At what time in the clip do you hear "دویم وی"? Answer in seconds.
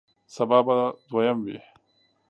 1.09-1.57